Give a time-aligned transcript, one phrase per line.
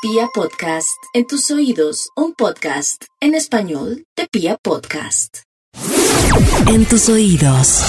[0.00, 5.38] Pia Podcast, en tus oídos, un podcast en español de Pia Podcast.
[6.68, 7.82] En tus oídos.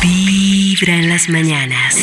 [0.00, 1.96] Vibra en las mañanas.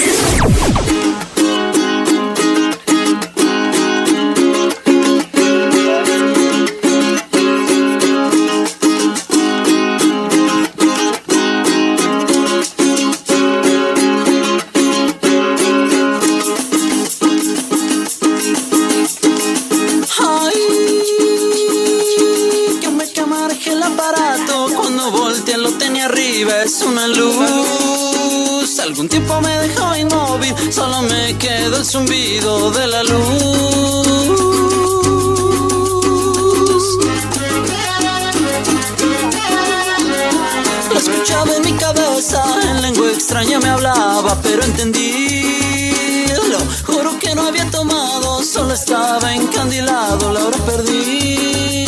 [29.04, 34.08] Algún tiempo me dejó inmóvil, solo me quedó el zumbido de la luz.
[40.90, 46.32] Lo escuchaba en mi cabeza, en lengua extraña me hablaba, pero entendí.
[46.50, 51.86] Lo juro que no había tomado, solo estaba encandilado, la hora perdí.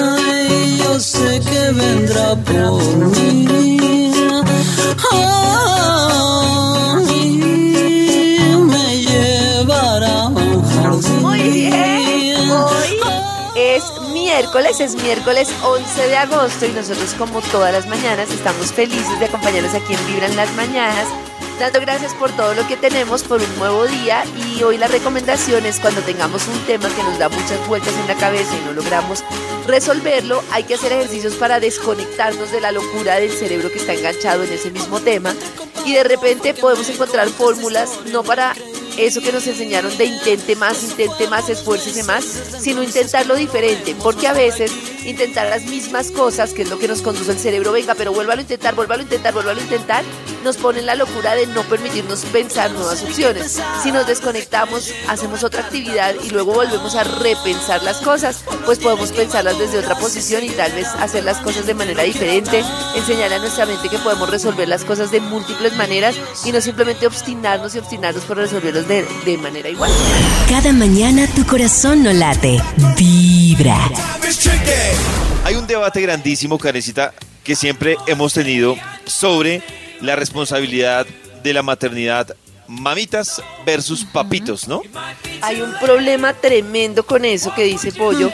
[0.00, 4.05] Ay, yo sé que vendrá por mí.
[14.36, 19.26] Miércoles, es miércoles 11 de agosto y nosotros como todas las mañanas estamos felices de
[19.26, 21.08] acompañarnos aquí en Vibran las Mañanas.
[21.58, 25.64] Dando gracias por todo lo que tenemos, por un nuevo día y hoy la recomendación
[25.64, 28.74] es cuando tengamos un tema que nos da muchas vueltas en la cabeza y no
[28.74, 29.24] logramos
[29.66, 34.44] resolverlo, hay que hacer ejercicios para desconectarnos de la locura del cerebro que está enganchado
[34.44, 35.34] en ese mismo tema.
[35.84, 38.54] Y de repente podemos encontrar fórmulas no para
[38.98, 42.24] eso que nos enseñaron de intente más, intente más, esfuércese más,
[42.58, 44.72] sino intentarlo diferente, porque a veces
[45.04, 48.40] intentar las mismas cosas, que es lo que nos conduce el cerebro, venga, pero vuélvalo
[48.40, 50.04] a intentar, vuélvalo a intentar, vuélvalo a intentar,
[50.46, 53.60] nos pone en la locura de no permitirnos pensar nuevas opciones.
[53.82, 59.10] Si nos desconectamos, hacemos otra actividad y luego volvemos a repensar las cosas, pues podemos
[59.10, 62.62] pensarlas desde otra posición y tal vez hacer las cosas de manera diferente,
[62.94, 67.08] enseñar a nuestra mente que podemos resolver las cosas de múltiples maneras y no simplemente
[67.08, 69.90] obstinarnos y obstinarnos por resolverlos de, de manera igual.
[70.48, 72.62] Cada mañana tu corazón no late.
[72.96, 73.90] Vibra.
[75.42, 77.12] Hay un debate grandísimo, Karencita,
[77.42, 78.76] que siempre hemos tenido
[79.06, 81.06] sobre la responsabilidad
[81.42, 82.36] de la maternidad
[82.68, 84.82] mamitas versus papitos, ¿no?
[85.40, 88.30] Hay un problema tremendo con eso que dice Pollo,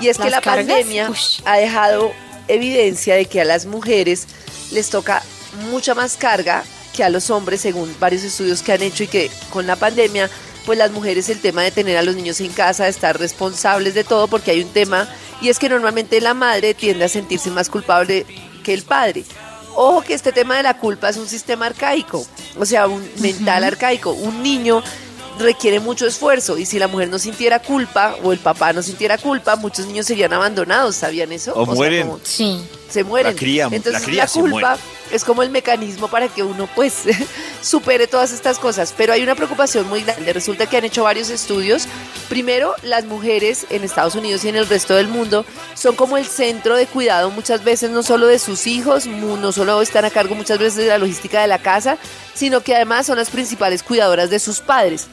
[0.00, 0.66] y es que ¿Las la cargas?
[0.66, 1.40] pandemia Ush.
[1.44, 2.12] ha dejado
[2.48, 4.26] evidencia de que a las mujeres
[4.72, 5.22] les toca
[5.70, 9.30] mucha más carga que a los hombres, según varios estudios que han hecho, y que
[9.50, 10.30] con la pandemia,
[10.64, 13.94] pues las mujeres el tema de tener a los niños en casa, de estar responsables
[13.94, 15.08] de todo, porque hay un tema,
[15.40, 18.26] y es que normalmente la madre tiende a sentirse más culpable
[18.64, 19.24] que el padre.
[19.76, 22.26] Ojo que este tema de la culpa es un sistema arcaico,
[22.58, 24.10] o sea, un mental arcaico.
[24.12, 24.82] Un niño
[25.38, 29.18] requiere mucho esfuerzo y si la mujer no sintiera culpa o el papá no sintiera
[29.18, 31.52] culpa, muchos niños serían abandonados, ¿sabían eso?
[31.54, 32.06] O sea, mueren.
[32.06, 32.64] como Sí.
[32.88, 33.34] Se mueren.
[33.34, 34.78] La cría- la Entonces cría la se culpa
[35.12, 37.02] es como el mecanismo para que uno pues
[37.62, 38.92] supere todas estas cosas.
[38.96, 40.32] Pero hay una preocupación muy grande.
[40.32, 41.86] Resulta que han hecho varios estudios.
[42.28, 45.44] Primero, las mujeres en Estados Unidos y en el resto del mundo
[45.74, 49.80] son como el centro de cuidado muchas veces no solo de sus hijos, no solo
[49.80, 51.98] están a cargo muchas veces de la logística de la casa,
[52.34, 55.06] sino que además son las principales cuidadoras de sus padres.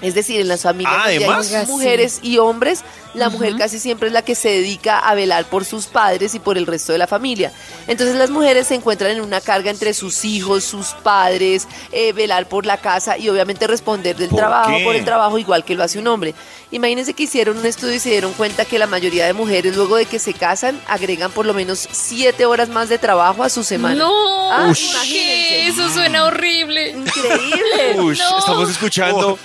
[0.00, 1.52] Es decir, en las familias Ah, donde además.
[1.52, 5.44] hay mujeres y hombres, la mujer casi siempre es la que se dedica a velar
[5.46, 7.52] por sus padres y por el resto de la familia.
[7.88, 12.48] Entonces las mujeres se encuentran en una carga entre sus hijos, sus padres, eh, velar
[12.48, 14.84] por la casa y obviamente responder del ¿Por trabajo, qué?
[14.84, 16.34] por el trabajo igual que lo hace un hombre.
[16.70, 19.96] Imagínense que hicieron un estudio y se dieron cuenta que la mayoría de mujeres luego
[19.96, 23.64] de que se casan agregan por lo menos siete horas más de trabajo a su
[23.64, 23.96] semana.
[23.96, 25.08] No, Ah, imagínense.
[25.08, 25.66] ¿qué?
[25.68, 26.90] eso suena horrible.
[26.90, 28.00] Increíble.
[28.00, 28.38] Ush, No.
[28.38, 29.38] estamos escuchando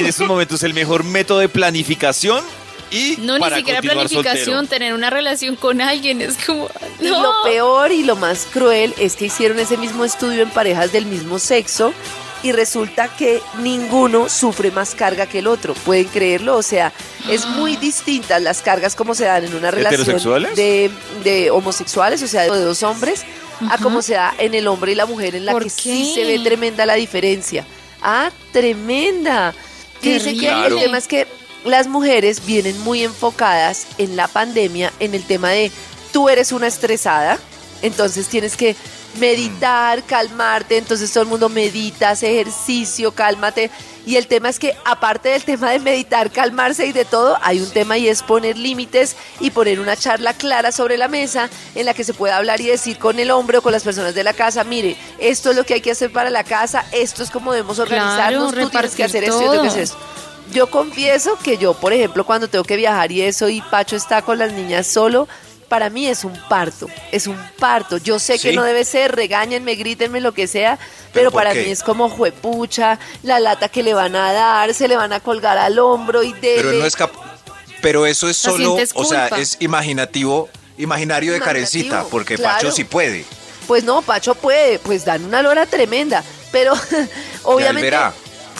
[0.00, 2.44] en estos momentos el mejor método de planificación
[2.90, 4.66] y No, ni siquiera planificación, soltero.
[4.68, 6.68] tener una relación con alguien es como.
[7.00, 10.92] Y lo peor y lo más cruel es que hicieron ese mismo estudio en parejas
[10.92, 11.92] del mismo sexo
[12.44, 15.74] y resulta que ninguno sufre más carga que el otro.
[15.74, 16.56] ¿Pueden creerlo?
[16.56, 16.92] O sea,
[17.28, 20.54] es muy distintas las cargas como se dan en una relación ¿Heterosexuales?
[20.54, 20.90] de,
[21.24, 23.24] de homosexuales, o sea, de dos hombres,
[23.68, 26.12] a como se da en el hombre y la mujer, en la ¿Por que sí
[26.14, 27.66] se ve tremenda la diferencia.
[28.00, 29.52] Ah, tremenda.
[30.02, 31.26] Que dicen que el tema es que
[31.64, 35.70] las mujeres vienen muy enfocadas en la pandemia, en el tema de
[36.12, 37.38] tú eres una estresada,
[37.82, 38.76] entonces tienes que
[39.16, 43.70] meditar, calmarte, entonces todo el mundo medita, hace ejercicio, cálmate.
[44.06, 47.60] Y el tema es que aparte del tema de meditar, calmarse y de todo, hay
[47.60, 51.86] un tema y es poner límites y poner una charla clara sobre la mesa en
[51.86, 54.22] la que se pueda hablar y decir con el hombre o con las personas de
[54.22, 57.30] la casa, mire, esto es lo que hay que hacer para la casa, esto es
[57.30, 59.98] como debemos organizarnos, tú tienes que hacer esto y yo tengo que hacer esto.
[60.52, 64.22] yo confieso que yo, por ejemplo, cuando tengo que viajar y eso y Pacho está
[64.22, 65.26] con las niñas solo,
[65.68, 67.96] para mí es un parto, es un parto.
[67.98, 70.78] Yo sé que no debe ser, regáñenme, grítenme, lo que sea,
[71.12, 71.64] ¿Pero para qué?
[71.64, 75.20] mí es como juepucha, la lata que le van a dar, se le van a
[75.20, 76.56] colgar al hombro y dele.
[76.62, 77.12] Pero no es cap-
[77.82, 80.48] Pero eso es solo, o sea, es imaginativo,
[80.78, 82.56] imaginario de Imaginativo, Karencita, porque claro.
[82.58, 83.24] Pacho sí puede.
[83.66, 86.22] Pues no, Pacho puede, pues dan una lora tremenda,
[86.52, 86.74] pero
[87.44, 87.82] obviamente...
[87.90, 88.12] verá.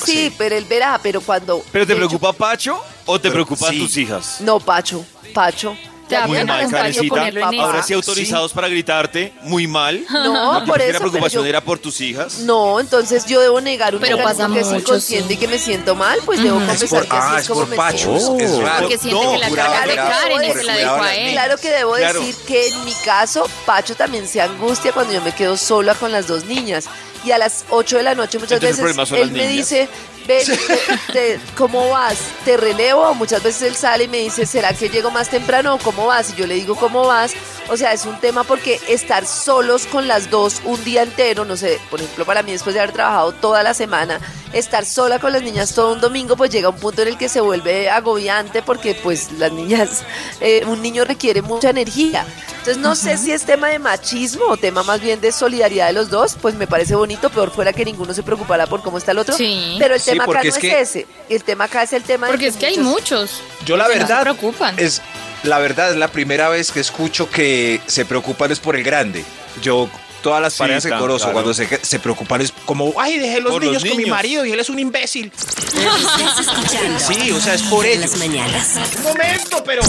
[0.04, 0.34] Sí, Sí.
[0.36, 1.64] pero él verá, pero cuando...
[1.72, 3.78] ¿Pero te de hecho, preocupa Pacho o te Pero preocupan sí.
[3.78, 4.36] tus hijas?
[4.40, 5.74] No, Pacho, Pacho.
[6.08, 7.30] Ya Muy mal, Karencita.
[7.60, 9.32] Ahora sí autorizados para gritarte.
[9.42, 10.04] Muy mal.
[10.08, 10.92] No, por eso.
[10.92, 12.38] la preocupación yo- era por tus hijas.
[12.40, 15.34] No, entonces yo debo negar un Pero pasa que es inconsciente sí.
[15.34, 16.60] y que me siento mal, pues debo.
[16.60, 18.18] Es confesar por, que así ah, es es como por me Pacho.
[18.18, 18.38] siento.
[18.44, 18.80] Es raro.
[18.82, 21.32] Porque siente No, que la jurado carga de Karen se la dejó de a él.
[21.32, 22.20] Claro que debo Claro.
[22.20, 26.12] decir que en mi caso, Pacho también se angustia cuando yo me quedo sola con
[26.12, 26.84] las dos niñas.
[27.26, 29.69] Y a las 8 de la noche muchas Entonces, veces él me niñas.
[29.69, 29.88] dice,
[30.28, 32.17] ven, te- te- ¿cómo vas?
[32.44, 33.02] ¿Te relevo?
[33.02, 36.06] O muchas veces él sale y me dice, ¿será que llego más temprano o cómo
[36.06, 36.31] vas?
[36.31, 37.32] Y yo le digo, ¿cómo vas?
[37.69, 41.56] O sea, es un tema porque estar solos con las dos un día entero, no
[41.56, 44.20] sé, por ejemplo, para mí después de haber trabajado toda la semana,
[44.52, 47.28] estar sola con las niñas todo un domingo, pues llega un punto en el que
[47.28, 50.05] se vuelve agobiante porque pues las niñas,
[50.40, 52.25] eh, un niño requiere mucha energía.
[52.66, 55.92] Entonces no sé si es tema de machismo o tema más bien de solidaridad de
[55.92, 59.12] los dos, pues me parece bonito, peor fuera que ninguno se preocupara por cómo está
[59.12, 59.36] el otro.
[59.36, 59.76] Sí.
[59.78, 61.92] Pero el Sí, tema acá porque no es es, que- ese, el tema acá es
[61.92, 63.40] el tema de Porque es que hay muchos.
[63.64, 64.74] Yo la no se verdad preocupan.
[64.78, 65.00] es
[65.44, 69.24] la verdad es la primera vez que escucho que se preocupan es por el grande.
[69.62, 69.88] Yo
[70.26, 71.32] todas las Sí, parejas conozco claro.
[71.34, 74.44] cuando se, se preocupan es como, ay, dejé los Por los niños con mi marido
[74.44, 75.31] y él es un imbécil.
[75.37, 76.99] Estás escuchando.
[76.99, 78.11] Sí, o sea, es por Vibra en ellos.
[78.11, 78.70] las mañanas.
[78.99, 79.82] Un momento, pero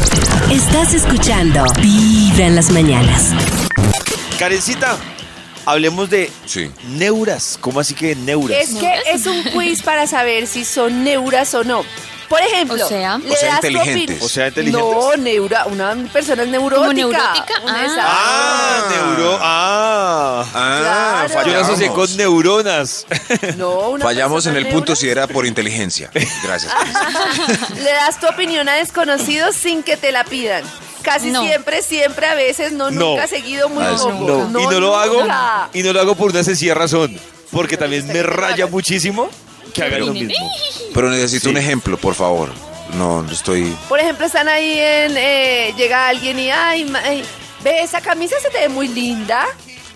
[0.51, 3.31] Estás escuchando Vibra en las mañanas.
[4.37, 4.95] Karencita,
[5.65, 6.69] hablemos de Sí.
[6.89, 7.57] neuras.
[7.59, 8.59] ¿Cómo así que neuras?
[8.61, 11.83] Es que es un quiz para saber si son neuras o no.
[12.29, 14.21] Por ejemplo, O sea- le O sea, das inteligentes.
[14.21, 14.81] O sea, inteligentes.
[14.91, 16.93] No, neura, una persona es neurótica.
[16.93, 17.53] neurótica?
[17.63, 17.95] Una Ah.
[17.99, 18.89] Ah, Ah.
[18.91, 19.39] neuro.
[19.41, 20.45] Ah.
[20.53, 21.27] Ah, Claro.
[21.27, 21.67] Yo lo fallamos.
[21.69, 23.05] asocié con neuronas.
[23.57, 26.09] No, una Fallamos en el punto si era por inteligencia.
[26.43, 26.73] Gracias.
[27.75, 30.63] Le das tu opinión a desconocidos sin que te la pidan.
[31.03, 31.41] Casi No.
[31.43, 33.11] siempre, siempre, a veces, no, No.
[33.11, 34.47] nunca seguido, muy Ah, poco.
[34.51, 34.59] No.
[34.59, 35.23] y no lo hago.
[35.73, 37.17] Y no lo hago por una sencilla razón.
[37.51, 39.29] Porque también me raya muchísimo
[39.77, 40.51] que hagan lo Pero- mismo.
[40.93, 41.49] Pero necesito Sí.
[41.49, 42.49] un ejemplo, por favor.
[42.93, 43.75] No, no estoy.
[43.89, 45.15] Por ejemplo, están ahí en.
[45.17, 46.49] eh, llega alguien y.
[46.51, 47.23] Ay, ma- ay,
[47.63, 49.45] ve, esa camisa se te ve muy linda.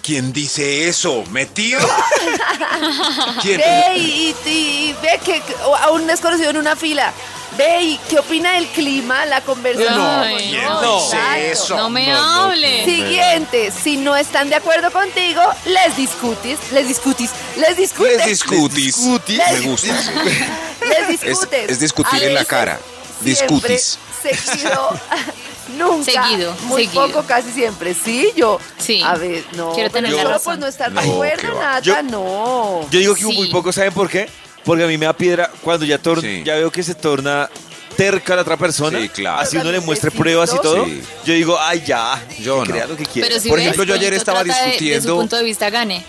[0.04, 1.24] ¿Quién dice eso?
[1.32, 1.80] ¿Metido?
[3.42, 3.58] ¿Quién?
[3.60, 5.42] Ve y, y- y ve que,
[5.80, 7.14] a un desconocido en una fila.
[7.58, 9.98] Ve y qué opina del clima, la conversación.
[9.98, 10.96] No, Ay, ¿quién no.
[11.04, 11.40] dice Exacto.
[11.52, 11.78] eso?
[11.78, 12.44] No me No, no.
[12.52, 12.86] hable.
[12.86, 18.18] Siguiente, si no están de acuerdo contigo, les discutis, les discutis, les discutes.
[18.18, 18.98] Les discutis.
[19.38, 19.94] Me gusta.
[20.82, 21.70] Les discutes.
[21.70, 22.80] es discutir A en la cara.
[23.20, 24.00] Discutis.
[24.22, 24.90] Seguido.
[25.78, 26.12] Nunca.
[26.12, 27.08] Seguido, Muy seguido.
[27.08, 27.94] poco, casi siempre.
[27.94, 28.60] Sí, yo.
[28.78, 29.02] Sí.
[29.06, 29.74] A ver, no.
[29.74, 30.54] Quiero tener pero la razón.
[30.54, 32.82] por no estar de No, acuerdo, Yo- no.
[32.90, 33.34] Yo digo que Sí.
[33.34, 34.28] muy poco, ¿saben por qué?
[34.66, 36.44] Porque a mí me da piedra cuando ya, tor- Sí.
[36.46, 37.50] ya veo que se torna
[37.98, 39.00] terca la otra persona.
[39.00, 39.40] Sí, claro.
[39.42, 40.86] Así uno le muestre pruebas y todo.
[40.86, 41.02] Sí.
[41.26, 42.24] Yo digo, ay, ya.
[42.40, 42.92] Yo que crea no.
[42.92, 43.28] lo que quiera.
[43.28, 45.44] Pero si Por ves, ejemplo, yo ayer estaba trata de- De, discutiendo- su punto de
[45.44, 46.04] vista gane.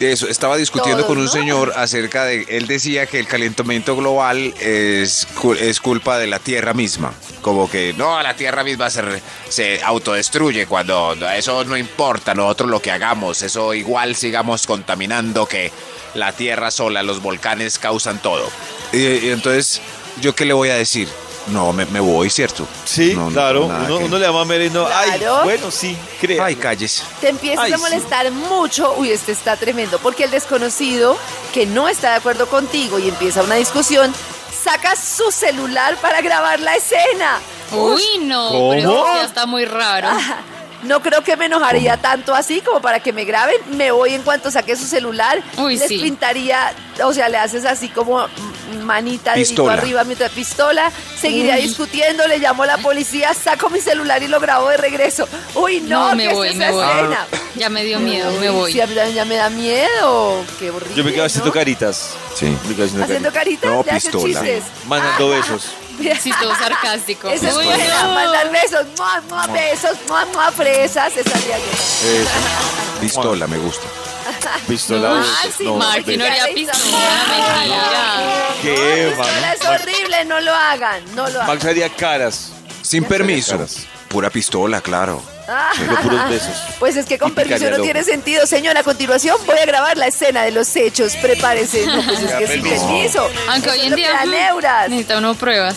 [0.00, 1.30] Eso, estaba discutiendo Todos, con un ¿no?
[1.30, 5.24] señor acerca de, él decía que el calentamiento global es,
[5.60, 7.14] es culpa de la Tierra misma.
[7.42, 9.02] Como que no, la Tierra misma se,
[9.48, 15.46] se autodestruye cuando no, eso no importa, nosotros lo que hagamos, eso igual sigamos contaminando
[15.46, 15.70] que
[16.14, 18.48] la Tierra sola, los volcanes causan todo.
[18.92, 19.80] Y, y entonces,
[20.20, 21.08] ¿yo qué le voy a decir?
[21.48, 22.66] No, me, me voy, ¿cierto?
[22.86, 23.66] Sí, No, claro.
[23.66, 25.44] uno, que- uno le llama a Mary y no, ay, Claro.
[25.44, 26.42] bueno, sí, crea.
[26.46, 27.02] Ay, calles.
[27.20, 27.82] Te empiezas Ay, a sí.
[27.82, 28.94] molestar mucho.
[28.96, 29.98] Uy, este está tremendo.
[29.98, 31.18] Porque el desconocido
[31.52, 34.14] que no está de acuerdo contigo y empieza una discusión,
[34.62, 37.38] saca su celular para grabar la escena.
[37.72, 38.48] Uy, no.
[38.48, 38.70] ¿Cómo?
[38.70, 40.08] Pero eso ya está muy raro.
[40.84, 43.56] No creo que me enojaría tanto así como para que me graben.
[43.76, 45.42] Me voy en cuanto saque su celular.
[45.56, 45.98] Uy, les sí.
[45.98, 46.72] pintaría,
[47.02, 48.26] o sea, le haces así como
[48.82, 49.72] manita, dedito Pistola.
[49.74, 50.92] arriba mientras pistola.
[51.18, 51.62] Seguiría Uy.
[51.62, 55.26] discutiendo, le llamo a la policía, saco mi celular y lo grabo de regreso.
[55.54, 56.84] Uy, no, No, me ¿qué voy, es me voy.
[56.84, 57.26] escena?
[57.56, 58.72] Ya me dio miedo, me voy.
[58.72, 60.44] Sí, a mí también ya me da miedo.
[60.58, 60.94] Qué horrible.
[60.96, 61.52] Yo me quedo haciendo ¿no?
[61.54, 62.10] caritas.
[62.34, 62.46] Sí.
[62.68, 63.70] Me quedo haciendo Haciendo caritas.
[63.70, 64.42] caritas, No, pistola.
[64.88, 65.68] Mandando Ah, besos.
[66.20, 67.28] Sí, todo sarcástico.
[67.28, 68.14] Esa es buena, no.
[68.14, 71.38] mandar besos, mua, mua, besos, mua, mua, fresas, esa.
[71.38, 72.30] Eso.
[73.00, 73.86] Pistola, me gusta.
[74.66, 75.08] Pistola.
[75.08, 78.22] No, ah, sí, no, Martín no haría pistola, mentira.
[78.62, 79.52] ¿Qué, Pistola mano?
[79.52, 81.46] es horrible, no lo hagan, no lo hagan.
[81.46, 82.52] Max haría caras.
[82.82, 83.52] Sin permiso.
[83.52, 83.86] Caras.
[84.08, 85.33] Pura pistola, claro.
[85.46, 86.54] Solo puros besos.
[86.78, 88.46] Pues es que con permiso no tiene sentido.
[88.46, 91.16] Señor, a continuación voy a grabar la escena de los hechos.
[91.16, 91.86] Prepárese.
[91.86, 93.26] No, pues es que sin permiso.
[93.48, 94.88] Aunque Eso hoy en día neuras.
[94.90, 95.76] necesita uno pruebas.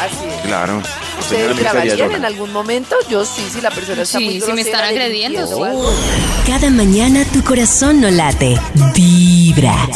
[0.00, 0.40] Así es.
[0.46, 0.82] Claro.
[1.20, 2.96] ¿Ustedes grabarían en algún momento?
[3.08, 5.46] Yo sí, si la persona está Sí, muy si me están agrediendo.
[6.46, 8.58] Cada mañana tu corazón no late.
[8.94, 9.88] Vibra.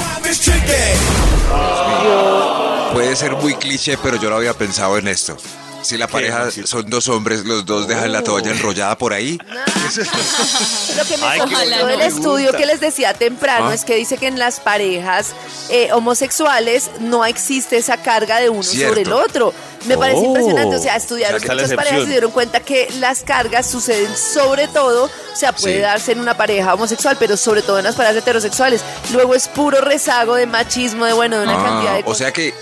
[2.92, 5.36] Puede ser muy cliché, pero yo lo había pensado en esto.
[5.82, 9.38] Si la pareja son dos hombres, los dos dejan la toalla enrollada por ahí.
[10.96, 11.40] Lo que me Ay,
[11.86, 13.74] del estudio que les decía temprano Ah.
[13.74, 15.32] es que dice que en las parejas
[15.68, 18.88] eh, homosexuales no existe esa carga de uno Cierto.
[18.88, 19.52] sobre el otro.
[19.86, 20.26] Me parece Oh.
[20.26, 20.76] impresionante.
[20.76, 24.16] O sea, estudiaron está la muchas parejas y se dieron cuenta que las cargas suceden
[24.16, 25.80] sobre todo, o sea, puede Sí.
[25.80, 28.80] darse en una pareja homosexual, pero sobre todo en las parejas heterosexuales.
[29.12, 32.18] Luego es puro rezago de machismo, de bueno, de una Ah, cantidad de o cosas.
[32.18, 32.54] sea que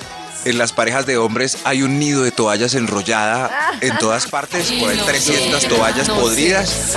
[0.44, 4.90] en las parejas de hombres hay un nido de toallas enrollada en todas partes, por
[4.90, 6.20] ahí No 300 sé, toallas no sé.
[6.20, 6.97] podridas.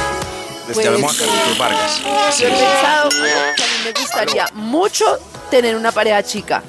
[0.68, 2.02] Les Pues, llamamos a Carlitos Vargas.
[2.40, 3.20] Yo he pensado que a
[3.68, 5.20] mí me gustaría mucho
[5.52, 6.64] tener una pareja chica.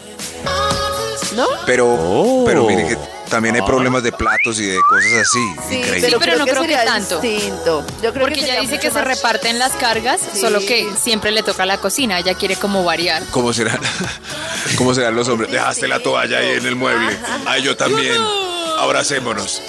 [1.36, 1.46] ¿No?
[1.66, 2.42] Pero, Oh.
[2.44, 5.38] pero mire que también hay problemas de platos y de cosas así.
[5.68, 6.00] Sí, Increíble.
[6.08, 7.20] pero, pero no creo que tanto.
[7.20, 7.84] distinto.
[8.02, 10.40] Yo creo Porque que ella dice que se reparten las cargas, Sí.
[10.40, 12.18] solo que siempre le toca la cocina.
[12.18, 13.22] Ella quiere como variar.
[13.30, 13.78] ¿Cómo serán,
[14.78, 15.50] ¿Cómo serán los hombres?
[15.50, 17.16] Dejaste la toalla ahí en el mueble.
[17.46, 18.16] Ay, yo también.
[18.78, 19.62] Abracémonos.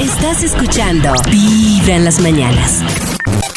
[0.00, 2.80] Estás escuchando Vibra en las mañanas.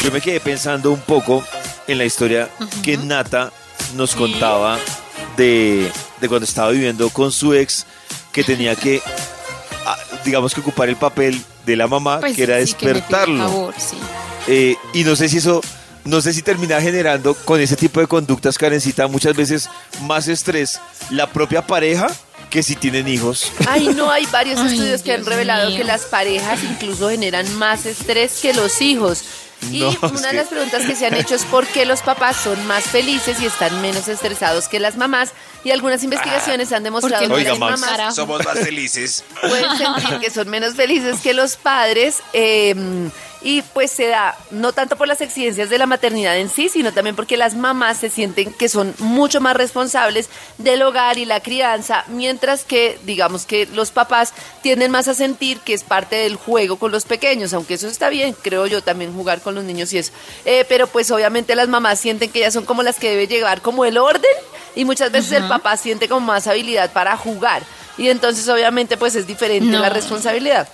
[0.02, 1.44] Yo me quedé pensando un poco
[1.86, 2.48] en la historia
[2.82, 3.52] que Nata
[3.94, 4.78] nos contaba
[5.36, 5.90] de,
[6.20, 7.86] de cuando estaba viviendo con su ex,
[8.34, 9.00] que tenía que,
[9.86, 13.38] ah, digamos que ocupar el papel de la mamá, Pues que era sí, que despertarlo.
[13.48, 13.96] favor, sí.
[14.48, 15.62] Eh, y no sé si eso,
[16.04, 19.70] no sé si termina generando con ese tipo de conductas, Karencita, muchas veces
[20.02, 22.08] más estrés la propia pareja
[22.50, 23.50] que si tienen hijos.
[23.66, 25.78] Ay, no, hay varios Ay, estudios que han revelado mío.
[25.78, 29.24] que las parejas incluso generan más estrés que los hijos.
[29.70, 32.02] Y No, una de que- las preguntas que se han hecho es por qué los
[32.02, 35.30] papás son más felices y están menos estresados que las mamás.
[35.64, 38.12] Y algunas investigaciones han demostrado que las mamás Carajo.
[38.14, 39.24] Somos más felices.
[39.40, 42.16] pueden sentir que son menos felices que los padres.
[42.34, 42.74] eh,
[43.44, 46.92] y pues se da, no tanto por las exigencias de la maternidad en sí, sino
[46.92, 51.40] también porque las mamás se sienten que son mucho más responsables del hogar y la
[51.40, 54.32] crianza, mientras que, digamos que los papás
[54.62, 58.08] tienden más a sentir que es parte del juego con los pequeños, aunque eso está
[58.08, 60.12] bien, creo yo, también jugar con los niños y eso.
[60.46, 63.60] Eh, pero pues obviamente las mamás sienten que ellas son como las que debe llevar
[63.60, 64.22] como el orden
[64.74, 67.62] y muchas veces el papá siente como más habilidad para jugar.
[67.98, 69.80] Y entonces obviamente pues es diferente No.
[69.80, 70.66] la responsabilidad.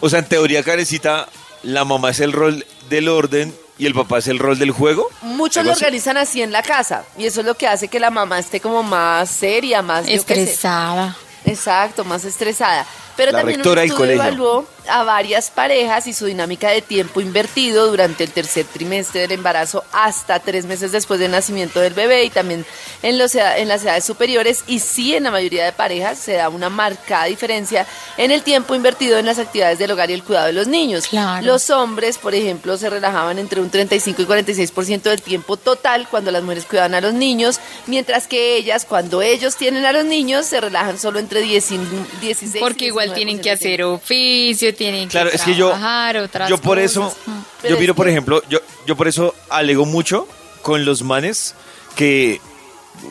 [0.00, 1.26] O sea, en teoría, Karencita,
[1.62, 5.08] la mamá es el rol del orden y el papá es el rol del juego.
[5.22, 5.84] Muchos ¿Algo lo así?
[5.84, 8.60] organizan así en la casa y eso es lo que hace que la mamá esté
[8.60, 10.42] como más seria, más yo qué sé.
[10.42, 11.16] Estresada.
[11.44, 12.86] Exacto, más estresada.
[13.16, 16.82] Pero La también un rectora del estudio evaluó a varias parejas y su dinámica de
[16.82, 21.94] tiempo invertido durante el tercer trimestre del embarazo hasta tres meses después del nacimiento del
[21.94, 22.64] bebé y también
[23.02, 24.64] en, los, en las edades superiores.
[24.66, 28.74] Y sí, en la mayoría de parejas se da una marcada diferencia en el tiempo
[28.74, 31.06] invertido en las actividades del hogar y el cuidado de los niños.
[31.06, 31.46] Claro.
[31.46, 36.30] Los hombres, por ejemplo, se relajaban entre un 35 y 46% del tiempo total cuando
[36.30, 40.46] las mujeres cuidaban a los niños, mientras que ellas, cuando ellos tienen a los niños,
[40.46, 41.78] se relajan solo entre 10 y
[42.20, 46.16] 16 y Porque igual 19% tienen que hacer oficio, tienen que es que yo, trabajar,
[46.18, 47.18] otras yo por eso, cosas.
[47.26, 47.40] Mm.
[47.62, 50.26] Pero yo miro, por ejemplo, yo, yo por eso alego mucho
[50.62, 51.54] con los manes
[51.96, 52.40] que,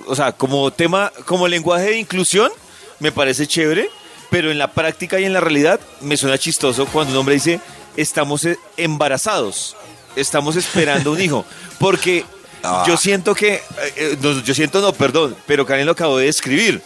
[0.08, 2.52] o sea, como tema, como lenguaje de inclusión,
[3.00, 3.90] me parece chévere,
[4.30, 7.60] pero en la práctica y en la realidad me suena chistoso cuando un hombre dice,
[7.98, 9.76] estamos eh, embarazados,
[10.16, 11.46] estamos esperando un hijo,
[11.80, 12.26] porque
[12.64, 12.84] Ah.
[12.88, 13.62] yo siento que, eh,
[13.96, 16.82] eh, no, yo siento no, perdón, pero Karen lo acabó de describir,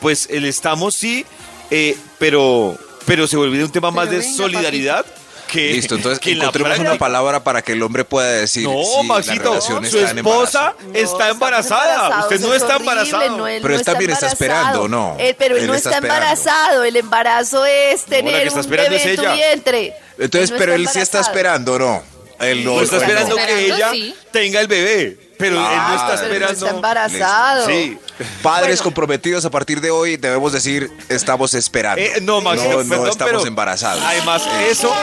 [0.00, 1.24] pues el estamos sí,
[1.70, 5.06] eh, pero, pero se vuelve un tema más Pero de venga, solidaridad.
[5.50, 8.68] Que, Listo, entonces que en la encontremos una palabra para que el hombre pueda decir
[8.68, 10.74] No, si la Maxito, relación su está en esposa.
[10.80, 12.20] No, está embarazada.
[12.20, 15.16] Usted no es está no, él Pero no él también está esperando, ¿no?
[15.18, 16.84] Eh, pero él, Él no está embarazado.
[16.84, 19.32] El embarazo es la tener que está un esperando bebé es en tu ella.
[19.34, 19.94] vientre.
[20.18, 22.02] Entonces, no pero él sí está esperando, ¿no?
[22.38, 23.02] Él no, No está no.
[23.02, 24.14] esperando que ella sí.
[24.30, 25.29] tenga el bebé.
[25.40, 26.52] Pero él no Ah, está esperando.
[26.52, 27.66] está embarazado.
[27.66, 27.98] Sí.
[28.42, 28.82] Padres Bueno.
[28.84, 32.00] comprometidos a partir de hoy debemos decir estamos esperando.
[32.00, 34.02] Eh, no, Maxito, no, no perdón, estamos pero embarazados.
[34.04, 34.94] Además, eso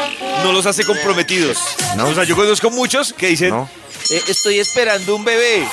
[0.44, 1.58] no los hace comprometidos.
[1.96, 2.08] ¿No?
[2.08, 3.70] O sea, yo conozco muchos que dicen, ¿No?
[4.12, 5.68] eh, estoy esperando un bebé.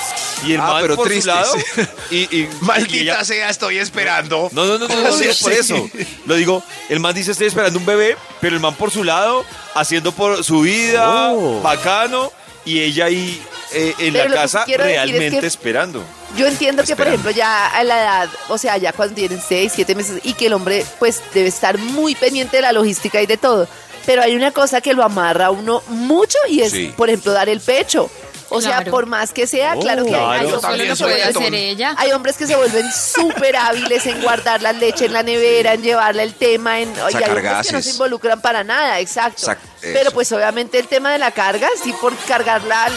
[0.44, 1.54] Y el Ah, man pero por su lado.
[2.10, 2.48] Y, y-
[2.88, 4.48] y ella- sea, estoy esperando.
[4.52, 5.58] No, no, no, no, no, Sí, es por sí.
[5.58, 5.88] eso.
[6.26, 9.44] Lo digo, el man dice estoy esperando un bebé, pero el man por su lado,
[9.74, 11.60] haciendo por su vida, Oh.
[11.62, 12.30] bacano,
[12.64, 13.42] y ella ahí
[13.72, 16.02] eh, en Pero la casa es realmente que- esperando.
[16.36, 19.72] Yo entiendo que, por ejemplo, ya a la edad, o sea, ya cuando tienen 6,
[19.74, 23.26] 7 meses, y que el hombre, pues, debe estar muy pendiente de la logística y
[23.26, 23.68] de todo.
[24.06, 26.92] pero hay una cosa que lo amarra a uno mucho y es, Sí.
[26.94, 28.10] por ejemplo, dar el pecho.
[28.50, 30.30] O sea, por más que sea, claro que claro.
[30.30, 31.54] hay, Ay, hombres tetón.
[31.54, 31.94] ella.
[31.96, 35.82] hay hombres que se vuelven súper hábiles en guardar la leche en la nevera, en
[35.82, 39.46] llevarle el tema, en, y hay hombres que no se involucran para nada, exacto.
[39.46, 39.56] Sac-
[39.92, 42.88] Pero pues obviamente el tema de la carga, sí por cargar la,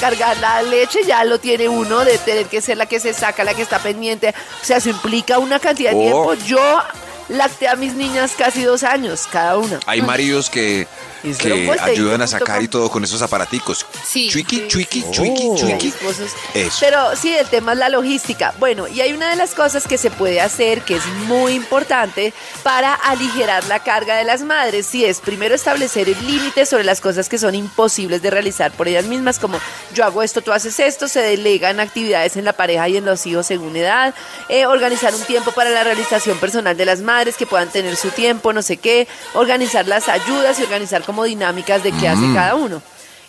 [0.00, 3.44] cargar la leche ya lo tiene uno, de tener que ser la que se saca,
[3.44, 4.34] la que está pendiente.
[4.62, 6.00] O sea, eso implica una cantidad de Oh.
[6.00, 6.34] tiempo.
[6.46, 6.82] Yo
[7.28, 9.80] lacté a mis niñas casi dos años, cada una.
[9.86, 10.86] Hay maridos que,
[11.22, 13.86] que y ayudan a sacar y todo con esos aparaticos.
[14.06, 14.28] Sí.
[14.30, 15.10] Chuiqui, chuiqui, Oh.
[15.12, 15.88] chuiqui, Sí, chuiqui.
[15.88, 16.32] esposos.
[16.54, 16.76] Eso.
[16.80, 18.54] Pero sí, el tema es la logística.
[18.58, 22.32] Bueno, y hay una de las cosas que se puede hacer que es muy importante
[22.62, 24.86] para aligerar la carga de las madres.
[24.86, 28.88] Sí, es primero establecer el límite sobre las cosas que son imposibles de realizar por
[28.88, 29.60] ellas mismas, como
[29.94, 33.26] yo hago esto, tú haces esto, se delegan actividades en la pareja y en los
[33.26, 34.14] hijos según edad,
[34.48, 38.10] eh, organizar un tiempo para la realización personal de las madres que puedan tener su
[38.10, 42.54] tiempo, no sé qué, organizar las ayudas y organizar como dinámicas de qué hace cada
[42.54, 42.82] uno.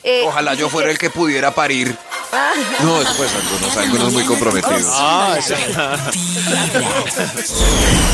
[0.03, 1.95] Eh, Ojalá yo fuera el que pudiera parir.
[2.33, 2.51] Ah.
[2.83, 4.83] No, después algunos, algunos muy comprometidos.
[4.87, 5.53] Ah, sí.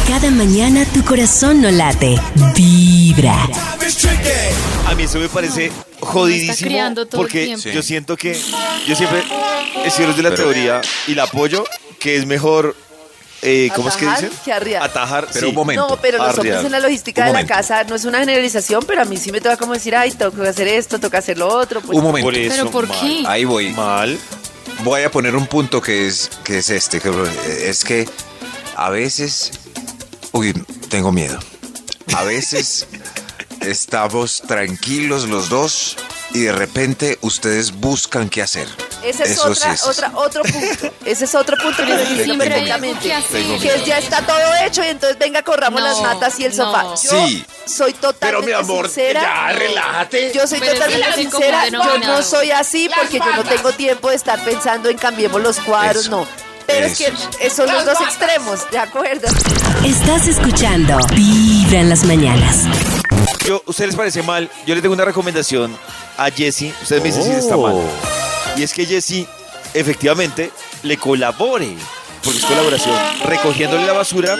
[0.08, 2.16] Cada mañana tu corazón no late.
[2.56, 3.36] Vibra.
[4.88, 7.70] A mí eso me parece jodidísimo criando todo el porque tiempo.
[7.70, 8.40] yo siento que
[8.88, 9.24] yo siempre
[9.84, 11.64] he sido de la Pero- teoría y la apoyo
[12.00, 12.76] que es mejor
[13.46, 14.40] eh, ¿cómo es que Atajar dicen?
[14.44, 14.84] que arriar.
[14.84, 15.46] Atajar, Pero sí.
[15.50, 15.88] un momento.
[15.88, 16.40] No, pero Arriar.
[16.40, 19.18] hombres en la logística Un de la casa no es una generalización, pero a mí
[19.18, 21.82] sí me toca como decir, ay, tengo que hacer esto, toca hacer lo otro.
[21.82, 22.26] Pues, Un momento.
[22.28, 22.98] Por eso, ¿Pero por mal.
[23.00, 23.24] qué?
[23.28, 23.70] Ahí voy.
[23.74, 24.18] Mal.
[24.84, 27.10] Voy a poner un punto que es, que es este, que
[27.70, 28.08] es que
[28.76, 29.52] a veces,
[30.34, 30.54] uy,
[30.90, 31.40] tengo miedo.
[32.16, 32.88] A veces
[33.62, 35.96] estamos tranquilos los dos
[36.34, 38.68] y de repente ustedes buscan qué hacer.
[39.06, 39.84] Ese es Eso otra, sí
[40.16, 40.94] otro punto.
[41.06, 43.14] Ese es otro punto que lo algo perfectamente.
[43.62, 46.54] que es, ya está todo hecho y entonces venga, corramos No, las matas y el
[46.54, 46.84] sofá.
[47.04, 47.46] Yo Sí.
[47.66, 49.52] soy totalmente sincera.
[49.54, 50.32] relájate.
[50.34, 54.16] Yo soy Pero totalmente sincera, yo no soy así porque yo no tengo tiempo de
[54.16, 56.12] estar pensando en cambiemos los cuadros, Eso.
[56.12, 56.28] no.
[56.68, 57.14] Pero es que
[57.52, 59.28] son los dos extremos, ¿de acuerdo?
[59.86, 62.64] Estás escuchando Vibra en las mañanas.
[63.46, 64.50] Yo, ¿Ustedes les parece mal?
[64.66, 65.78] Yo le tengo una recomendación
[66.18, 66.74] a Jessy.
[66.82, 67.76] Ustedes me dicen si está mal.
[68.58, 69.28] Y es que Jessy
[69.74, 70.52] efectivamente
[70.84, 71.76] le colabore,
[72.24, 74.38] porque es colaboración, recogiéndole la basura,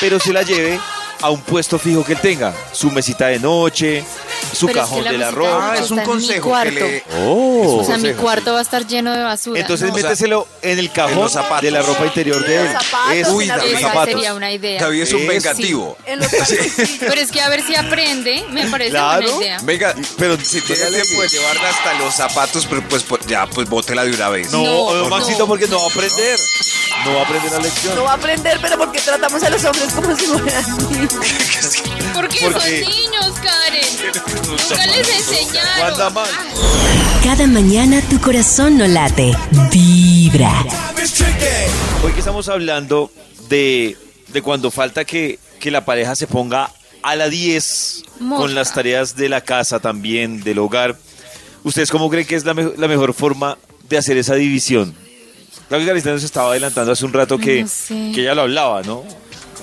[0.00, 0.78] pero se la lleve
[1.20, 2.52] a un puesto fijo que él tenga.
[2.72, 4.04] Su mesita de noche,
[4.52, 5.48] su Pero es que cajón la del mesita arroz.
[5.48, 6.72] de Ah, es un está en mi consejo que cuarto.
[6.74, 7.04] le...
[7.24, 7.78] Oh.
[7.80, 9.60] O sea, mi cuarto va a estar lleno de basura.
[9.60, 11.62] Entonces No, méteselo en el cajón los zapatos.
[11.62, 12.64] de la ropa interior de él.
[12.72, 14.12] Los zapatos, Eso, Uy, en la David, los esa zapatos.
[14.14, 14.80] sería una idea.
[14.82, 15.28] David es un Eso.
[15.28, 15.96] vengativo.
[16.06, 16.88] En los calzoncillos.
[17.00, 19.22] Pero es que a ver si aprende, me parece Claro.
[19.22, 19.58] buena idea.
[19.62, 23.68] Venga, Pero si tiene tiempo de llevarla hasta los zapatos, pero pues, pues, ya, pues
[23.68, 24.50] bótela de una vez.
[24.52, 25.08] No, No, no, no.
[25.08, 26.38] Maxito, porque no va a aprender.
[27.04, 27.94] No va a aprender la lección.
[27.96, 31.13] No va a aprender, pero porque tratamos a los hombres como si fueran niños.
[32.14, 34.14] Porque Porque- son niños, Karen.
[34.46, 36.14] Nunca les enseñaron.
[37.22, 39.32] Cada mañana tu corazón no late.
[39.72, 40.64] Vibra.
[42.04, 43.10] Hoy que estamos hablando
[43.48, 43.96] de,
[44.28, 46.70] de cuando falta que, que la pareja se ponga
[47.02, 48.40] a la 10 Moja.
[48.42, 50.96] con las tareas de la casa también, del hogar.
[51.62, 53.56] ¿Ustedes cómo creen que es la, me- la mejor forma
[53.88, 54.94] de hacer esa división?
[55.68, 58.12] Claro que Carista nos estaba adelantando hace un rato que, No sé.
[58.14, 59.02] que ella lo hablaba, ¿no?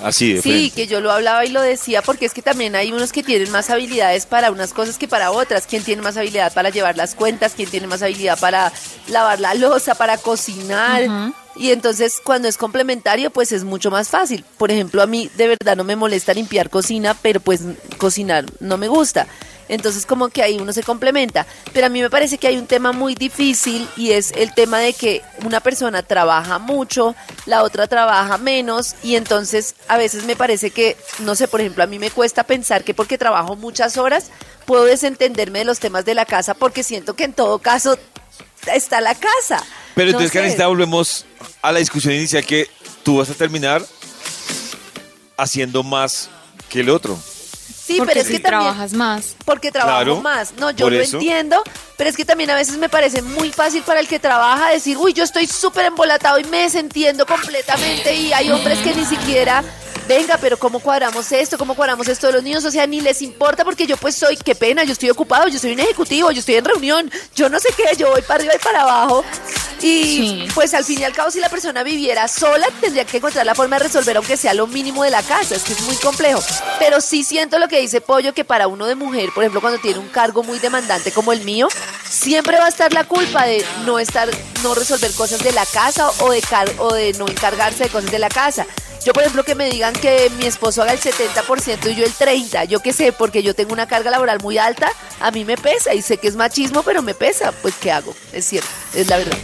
[0.02, 0.70] Así de Sí, frente.
[0.74, 3.50] que yo lo hablaba y lo decía porque es que también hay unos que tienen
[3.50, 5.66] más habilidades para unas cosas que para otras.
[5.66, 7.52] ¿Quién tiene más habilidad para llevar las cuentas?
[7.56, 8.72] ¿Quién tiene más habilidad para
[9.08, 11.32] lavar la losa, para cocinar?
[11.54, 14.44] Y entonces cuando es complementario pues es mucho más fácil.
[14.56, 17.60] Por ejemplo, a mí de verdad no me molesta limpiar cocina, pero pues
[17.98, 19.26] cocinar no me gusta.
[19.72, 21.46] Entonces como que ahí uno se complementa.
[21.72, 24.78] Pero a mí me parece que hay un tema muy difícil y es el tema
[24.78, 27.14] de que una persona trabaja mucho,
[27.46, 31.82] la otra trabaja menos y entonces a veces me parece que, no sé, por ejemplo,
[31.82, 34.26] a mí me cuesta pensar que porque trabajo muchas horas
[34.66, 37.96] puedo desentenderme de los temas de la casa porque siento que en todo caso
[38.66, 39.64] está la casa.
[39.94, 40.38] Pero No entonces, sé.
[40.38, 41.24] Karencita, volvemos
[41.62, 42.68] a la discusión inicial que
[43.02, 43.82] tú vas a terminar
[45.38, 46.28] haciendo más
[46.68, 47.18] que el otro.
[47.92, 48.62] Sí, Porque pero es que también...
[48.64, 49.36] trabajas más.
[49.44, 50.52] porque trabajo Claro, más.
[50.58, 51.16] No, yo lo eso.
[51.18, 51.62] entiendo,
[51.96, 54.96] pero es que también a veces me parece muy fácil para el que trabaja decir,
[54.96, 59.62] uy, yo estoy súper embolatado y me desentiendo completamente y hay hombres que ni siquiera,
[60.08, 61.56] venga, pero ¿cómo cuadramos esto?
[61.58, 62.64] ¿Cómo cuadramos esto de los niños?
[62.64, 65.58] O sea, ni les importa porque yo pues soy, qué pena, yo estoy ocupado, yo
[65.58, 68.54] soy un ejecutivo, yo estoy en reunión, yo no sé qué, yo voy para arriba
[68.54, 69.24] y para abajo.
[69.80, 70.48] Y Sí.
[70.54, 73.54] pues al fin y al cabo, si la persona viviera sola, tendría que encontrar la
[73.56, 75.56] forma de resolver, aunque sea lo mínimo de la casa.
[75.56, 76.40] Es que es muy complejo.
[76.78, 79.80] Pero sí siento lo que dice Pollo, que para uno de mujer, por ejemplo, cuando
[79.80, 81.68] tiene un cargo muy demandante como el mío,
[82.08, 84.28] siempre va a estar la culpa de no estar,
[84.62, 88.10] no resolver cosas de la casa o de, car- o de no encargarse de cosas
[88.12, 88.66] de la casa.
[89.04, 92.12] Yo, por ejemplo, que me digan que mi esposo haga el 70% y yo el
[92.14, 95.56] 30%, yo qué sé, porque yo tengo una carga laboral muy alta, a mí me
[95.56, 97.50] pesa y sé que es machismo, pero me pesa.
[97.50, 98.14] Pues, ¿qué hago?
[98.32, 99.36] Es cierto, es la verdad.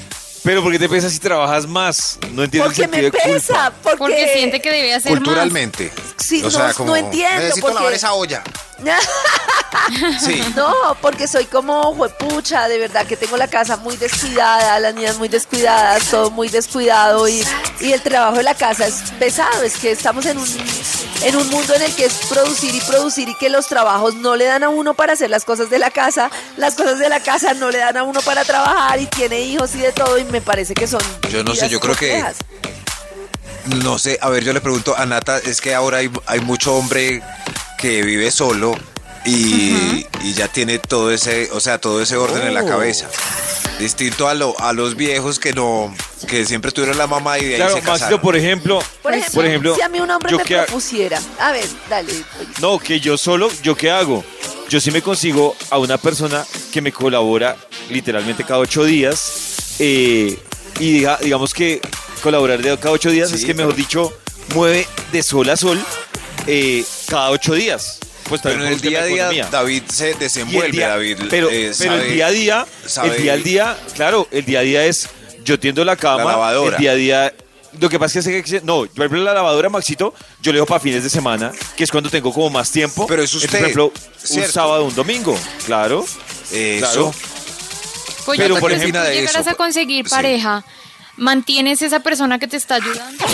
[0.44, 2.18] Pero ¿por qué te pesas si trabajas más?
[2.30, 3.72] No entiendo Porque el me de pesa, culpa.
[3.82, 5.18] porque, Porque siente que debe hacer más.
[5.20, 5.92] Culturalmente.
[6.16, 8.44] Sí, o sea, no- como, no entiendo, Necesito porque- lavar esa olla.
[10.20, 10.42] Sí.
[10.56, 15.18] No, porque soy como juepucha, de verdad que tengo la casa muy descuidada, las niñas
[15.18, 17.44] muy descuidadas, todo muy descuidado y,
[17.80, 20.48] y el trabajo de la casa es pesado, es que estamos en un,
[21.22, 24.36] en un mundo en el que es producir y producir y que los trabajos no
[24.36, 27.20] le dan a uno para hacer las cosas de la casa, las cosas de la
[27.20, 30.24] casa no le dan a uno para trabajar y tiene hijos y de todo y
[30.24, 31.00] me parece que son...
[31.30, 32.24] Yo no sé, yo creo que-.
[33.82, 36.74] No sé, a ver, yo le pregunto a Nata, es que ahora hay, hay mucho
[36.74, 37.22] hombre
[37.78, 38.74] que vive solo
[39.24, 42.66] y, y ya tiene todo ese, o sea, todo ese orden en la Oh.
[42.68, 43.08] cabeza.
[43.78, 45.94] Distinto a, lo, a los viejos que no,
[46.26, 48.00] que siempre tuvieron la mamá y de ahí Claro, se casaron.
[48.00, 50.56] Maxito, por ejemplo, Por ejemplo, por ejemplo, si a mí un hombre yo me que
[50.56, 52.10] propusiera, a ver, dale.
[52.12, 52.24] oye.
[52.60, 54.24] No, que yo solo, ¿yo qué hago?
[54.68, 57.56] Yo sí me consigo a una persona que me colabora
[57.88, 59.76] literalmente cada ocho días.
[59.78, 60.36] eh,
[60.80, 61.80] y diga, digamos que
[62.22, 64.12] colaborar de cada ocho días Sí, es que, mejor dicho,
[64.54, 65.80] mueve de sol a sol
[66.48, 67.98] eh, cada ocho días.
[68.28, 69.48] Pues Pero en el día a día economía.
[69.50, 71.18] David se desenvuelve, día- David.
[71.30, 74.58] pero, eh, pero el día a día, sabe- el día al día, claro, el día
[74.58, 75.08] a día es
[75.44, 76.76] yo tiendo la cama, La lavadora.
[76.76, 77.34] el día a día.
[77.80, 80.80] Lo que pasa es que, no, por ejemplo, la lavadora, Maxito, yo le dejo para
[80.80, 83.06] fines de semana, que es cuando tengo como más tiempo.
[83.06, 83.92] Pero es usted, por ejemplo,
[84.30, 86.04] un sábado, un domingo, claro.
[86.50, 86.78] Eso.
[86.80, 87.14] Claro.
[88.26, 90.14] Pues Pero, yo por ejemplo- eso, a conseguir sí.
[91.18, 93.24] ¿Mantienes esa persona que te está ayudando?
[93.24, 93.28] O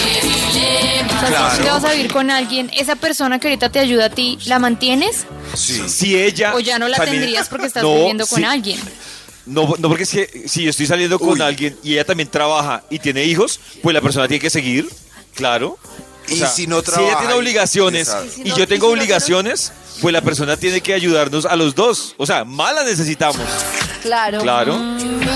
[1.21, 1.51] sea, Claro.
[1.53, 4.11] si tú te vas a vivir con alguien, esa persona que ahorita te ayuda a
[4.11, 5.27] ti, ¿la mantienes?
[5.55, 5.83] Sí.
[5.89, 6.55] Si ella.
[6.55, 8.45] ¿O ya no la también- tendrías porque estás No, viviendo con sí.
[8.45, 8.81] alguien?
[9.47, 11.41] No, no, porque que si yo estoy saliendo con Uy.
[11.43, 14.89] alguien y ella también trabaja y tiene hijos, pues la persona tiene que seguir,
[15.35, 15.79] claro.
[16.27, 18.09] Y si no Si ella trabaja tiene y- obligaciones.
[18.27, 20.95] ¿Y si y no- yo y tengo si no obligaciones, pues la persona tiene que
[20.95, 22.15] ayudarnos a los dos.
[22.17, 23.43] O sea, más la necesitamos.
[24.03, 24.41] Claro.
[24.41, 24.75] Claro.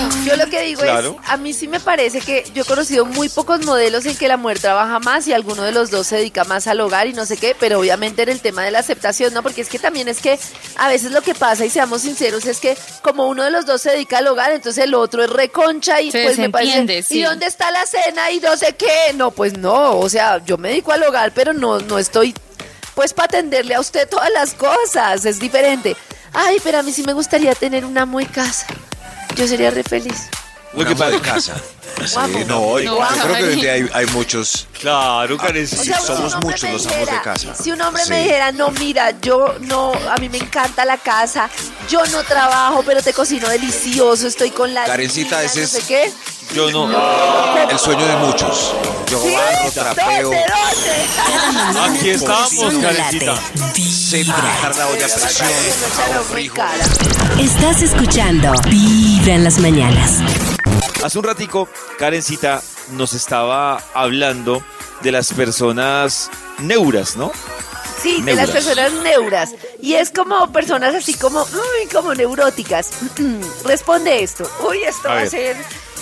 [0.25, 1.17] Yo lo que digo Claro.
[1.23, 4.27] es, a mí sí me parece que yo he conocido muy pocos modelos en que
[4.27, 7.13] la mujer trabaja más y alguno de los dos se dedica más al hogar y
[7.13, 9.43] no sé qué, pero obviamente en el tema de la aceptación, ¿no?
[9.43, 10.39] Porque es que también es que
[10.77, 13.81] a veces lo que pasa, y seamos sinceros, es que como uno de los dos
[13.81, 17.19] se dedica al hogar, entonces el otro es reconcha y Se pues me parece, sí.
[17.19, 19.13] ¿y dónde está la cena y no sé qué?
[19.15, 22.33] No, pues no, o sea, yo me dedico al hogar, pero no, no estoy
[22.95, 25.95] pues para atenderle a usted todas las cosas, es diferente.
[26.33, 28.67] Ay, pero a mí sí me gustaría tener una muy casa.
[29.39, 30.27] Yo sería re feliz.
[30.73, 31.53] Lo que pasa- de casa.
[32.05, 32.15] Sí,
[32.47, 33.97] no, yo No, creo que hoy en día hay, Karen.
[33.97, 34.67] hay muchos.
[34.79, 35.63] Claro, Karen.
[35.65, 35.75] O sí.
[35.77, 37.55] sea, si somos muchos me los amos de casa.
[37.55, 38.23] Si un hombre me Sí.
[38.23, 41.49] dijera, no, mira, yo no, a mí me encanta la casa,
[41.89, 45.81] yo no trabajo, pero te cocino delicioso, estoy con la Karencita, ese no es- sé
[45.87, 46.13] qué.
[46.53, 46.87] Yo no.
[47.69, 48.73] El sueño de muchos.
[49.07, 49.33] Yo ¿Sí?
[49.35, 50.31] barro, trapeo.
[51.83, 53.35] Aquí estamos, no Karencita.
[54.11, 54.71] Vibra.
[54.75, 55.49] la olla presión.
[57.39, 60.19] Estás escuchando Vibra en las mañanas.
[61.03, 62.61] Hace un ratico, Karencita
[62.91, 64.63] nos estaba hablando
[65.01, 67.31] de las personas neuras, ¿no?
[68.01, 68.49] Sí, de las Neuras.
[68.65, 69.49] personas neuras.
[69.81, 72.89] Y es como personas así como, uy, como neuróticas.
[73.65, 74.49] Responde esto.
[74.67, 75.57] Uy, esto A va a ser.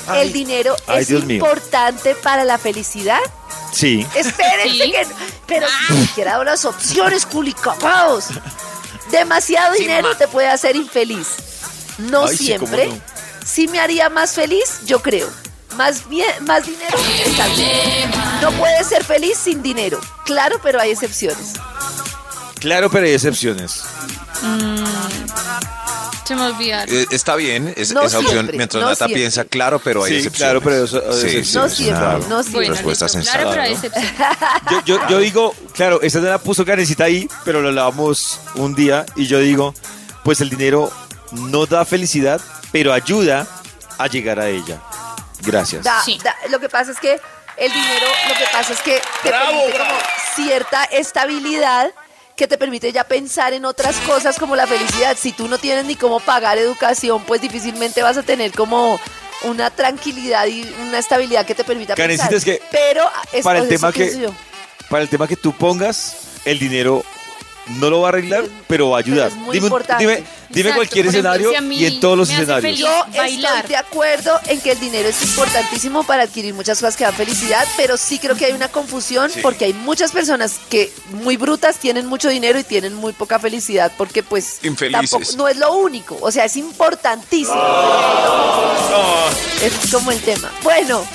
[0.08, 0.28] Ay.
[0.28, 1.38] ¿El dinero Ay, es Dios mío.
[1.38, 3.20] importante para la felicidad?
[3.74, 4.06] Sí.
[4.16, 4.92] Espérense Sí.
[4.92, 5.08] que.
[5.48, 8.26] Pero si ni siquiera dado las opciones, culicapaos.
[9.12, 11.28] Demasiado dinero te puede hacer infeliz.
[11.98, 12.88] No Ay, sí, siempre.
[12.88, 13.17] no.
[13.48, 15.28] Sí me haría más feliz, yo creo.
[15.78, 18.10] Más bien, más dinero está bien.
[18.42, 20.00] No puedes ser feliz sin dinero.
[20.26, 21.54] Claro, pero hay excepciones.
[22.60, 23.84] Claro, pero hay excepciones.
[26.26, 26.94] Se me olvidaron.
[26.94, 28.50] Eh, Está bien, es- No esa opción.
[28.54, 29.16] Mientras no Nata siempre.
[29.22, 30.62] piensa, claro, pero hay Sí, excepciones.
[30.62, 31.48] claro, pero eso- hay Sí, excepciones.
[31.48, 32.70] sí, No es siempre, una no siempre.
[32.70, 33.38] Respuesta sensata.
[33.38, 33.76] claro, pero hay ¿no?
[33.76, 34.06] excepción.
[34.72, 38.76] Yo, yo, yo digo, claro, esta no la puso Karencita ahí, pero lo hablábamos un
[38.76, 39.74] día y yo digo,
[40.26, 40.92] pues el dinero
[41.32, 43.48] no da felicidad, pero ayuda
[43.98, 44.80] a llegar a ella.
[45.42, 45.84] Gracias.
[45.84, 46.20] Da- Sí.
[46.24, 47.20] da- lo que pasa es que
[47.58, 49.90] el dinero, lo que pasa es que te Bravo, permite bravo.
[49.92, 50.02] como
[50.36, 51.92] cierta estabilidad
[52.36, 55.18] que te permite ya pensar en otras cosas como la felicidad.
[55.20, 59.00] Si tú no tienes ni cómo pagar educación, pues difícilmente vas a tener como
[59.44, 62.38] una tranquilidad y una estabilidad que te permita Karencita, pensar.
[62.38, 64.30] es que Pero es, para el tema que- yo.
[64.90, 67.04] Para el tema que tú pongas, el dinero
[67.70, 69.30] no lo va a arreglar, pero va a ayudar.
[69.30, 72.30] Pero es muy dime, dime, dime Exacto, cualquier ejemplo, escenario si y en todos los
[72.30, 72.78] escenarios.
[72.78, 73.56] Yo bailar.
[73.56, 77.14] estoy de acuerdo en que el dinero es importantísimo para adquirir muchas cosas que dan
[77.14, 81.78] felicidad, pero sí creo que hay una confusión porque hay muchas personas que muy brutas
[81.78, 85.10] tienen mucho dinero y tienen muy poca felicidad porque pues Infelices.
[85.12, 87.62] tampoco no es lo único, o sea, es importantísimo.
[89.62, 90.52] Es como el tema.
[90.64, 91.06] Bueno,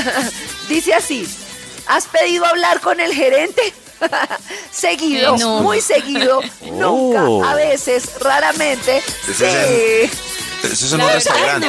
[0.68, 1.26] dice así.
[1.86, 3.72] ¿Has pedido hablar con el gerente?
[4.70, 5.60] seguido, no.
[5.60, 6.40] muy seguido,
[6.72, 9.02] nunca, a veces, raramente.
[9.26, 10.10] Sí.
[10.62, 11.68] Eso es un verdad, restaurante.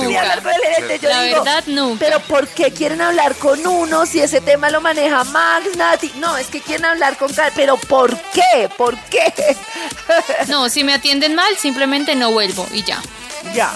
[1.02, 2.00] Yo La digo, verdad, nunca.
[2.06, 6.14] Pero ¿por qué quieren hablar con uno si ese tema lo maneja Max, Nati?
[6.18, 7.54] No, es que quieren hablar con Karen.
[7.56, 8.70] Pero ¿por qué?
[8.76, 9.32] ¿Por qué?
[10.48, 13.02] No, si me atienden mal, simplemente no vuelvo y ya.
[13.54, 13.76] ya.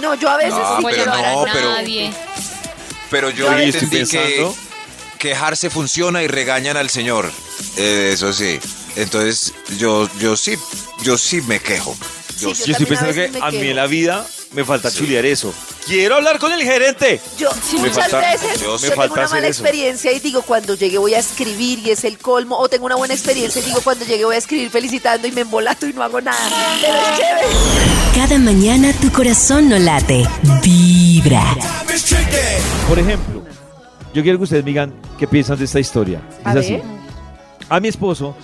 [0.00, 2.12] No, yo a veces No, sí pero quiero no, a nadie.
[3.10, 4.50] Pero yo entendí que
[5.16, 7.30] quejarse funciona y regañan al señor.
[7.76, 8.58] Eh, eso sí.
[8.96, 10.56] Entonces, yo, yo sí,
[11.02, 11.96] yo sí me quejo.
[12.38, 12.64] Yo Sí, sí.
[12.66, 15.52] Yo estoy pensando que a mí en la vida me falta chulear eso.
[15.86, 17.20] Quiero hablar con el gerente.
[17.38, 19.62] Yo Me muchas falta- veces yo- yo me tengo falta una mala eso.
[19.62, 22.96] experiencia y digo cuando llegue voy a escribir y es el colmo o tengo una
[22.96, 26.02] buena experiencia y digo cuando llegue voy a escribir felicitando y me embolato y no
[26.02, 26.38] hago nada.
[26.80, 27.46] Pero es chévere.
[28.16, 30.26] Cada mañana tu corazón no late.
[30.62, 31.56] Vibra.
[32.88, 33.44] Por ejemplo,
[34.12, 36.20] yo quiero que ustedes me digan qué piensan de esta historia.
[36.44, 36.72] A es así.
[36.74, 36.82] ver.
[37.68, 38.36] A mi esposo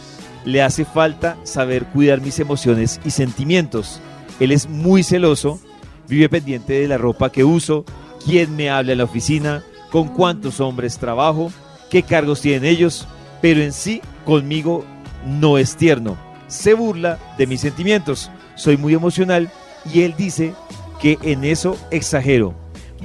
[0.45, 4.01] le hace falta saber cuidar mis emociones y sentimientos.
[4.41, 5.61] Él es muy celoso,
[6.09, 7.85] vive pendiente de la ropa que uso,
[8.25, 11.53] quién me habla en la oficina, con cuántos hombres trabajo,
[11.91, 13.07] qué cargos tienen ellos,
[13.41, 14.85] pero en sí conmigo
[15.27, 16.17] no es tierno.
[16.49, 18.31] Se burla de mis sentimientos.
[18.55, 19.51] Soy muy emocional
[19.93, 20.55] y él dice
[21.01, 22.55] que en eso exagero.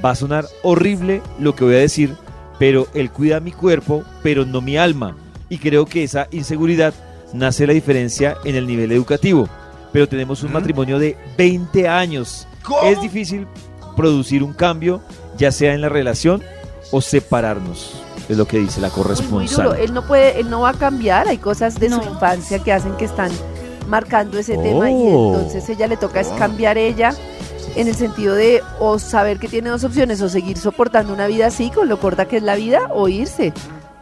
[0.04, 2.14] Va a sonar horrible lo que voy a decir,
[2.58, 5.16] pero él cuida mi cuerpo, pero no mi alma.
[5.48, 6.92] Y creo que esa inseguridad
[7.32, 9.48] nace la diferencia en el nivel educativo.
[9.92, 12.46] Pero tenemos un matrimonio de 20 años.
[12.84, 13.46] Es difícil
[13.96, 15.00] producir un cambio,
[15.38, 16.42] ya sea en la relación
[16.90, 17.94] o separarnos.
[18.28, 19.78] Es lo que dice la corresponsal.
[19.80, 21.28] Él no puede, él no va a cambiar.
[21.28, 22.02] Hay cosas de No.
[22.02, 23.30] su infancia que hacen que están
[23.86, 25.34] marcando ese tema y Oh.
[25.36, 27.14] entonces ella le toca es cambiar ella
[27.76, 31.46] en el sentido de o saber que tiene dos opciones o seguir soportando una vida
[31.46, 33.52] así con lo corta que es la vida o irse.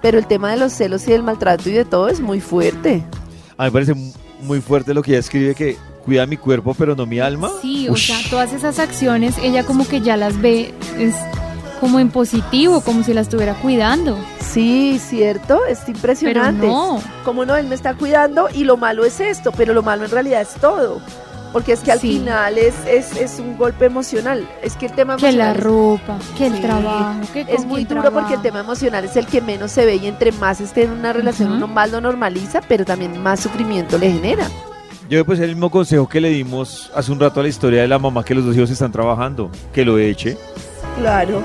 [0.03, 3.03] Pero el tema de los celos y del maltrato y de todo es muy fuerte.
[3.57, 6.75] A mí me parece mu- muy fuerte lo que ella escribe que cuida mi cuerpo
[6.75, 7.51] pero no mi alma.
[7.63, 8.07] Sí, o Ush.
[8.09, 11.15] sea, todas esas acciones ella como que ya las ve es
[11.81, 14.17] como en positivo, como si las estuviera cuidando.
[14.41, 16.67] Sí, cierto, es Pero impresionante.
[16.67, 17.03] no.
[17.25, 20.11] Como no, él me está cuidando y lo malo es esto, pero lo malo en
[20.11, 21.01] realidad es todo.
[21.53, 22.19] Porque es que al Sí.
[22.19, 24.47] final es, es, es un golpe emocional.
[24.63, 27.65] Es que el tema Que la emocional es- ropa, que el Sí, trabajo, que es
[27.65, 30.61] muy duro porque el tema emocional es el que menos se ve y entre más
[30.61, 34.49] esté en una relación uno más lo normaliza, pero también más sufrimiento le genera.
[35.09, 37.89] Yo pues el mismo consejo que le dimos hace un rato a la historia de
[37.89, 40.37] la mamá que los dos hijos están trabajando, que lo eche,
[40.99, 41.43] Claro.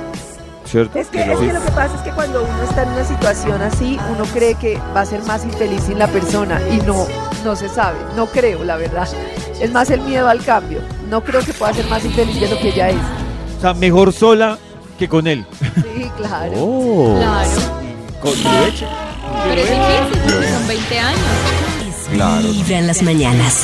[0.66, 0.98] ¿cierto?
[0.98, 3.04] Es que, lo- es que lo que pasa es que cuando uno está en una
[3.04, 7.06] situación así, uno cree que va a ser más infeliz sin la persona y no,
[7.46, 7.98] no se sabe.
[8.16, 9.08] No creo, la verdad.
[9.62, 10.82] Es más el miedo al cambio.
[11.10, 12.98] No creo que pueda ser más infeliz de lo que ya es.
[13.58, 14.58] O sea, mejor sola
[14.98, 15.46] que con él.
[15.76, 16.52] Sí, claro.
[16.58, 17.16] Oh.
[17.20, 17.50] Claro,
[18.22, 18.86] Con que lo eche.
[19.48, 21.20] pero es difícil porque son 20 años.
[22.14, 22.48] Claro.
[22.52, 23.64] Vibra en las mañanas.